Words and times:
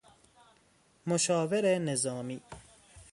مشاور 1.07 1.65
نظامی 1.65 2.41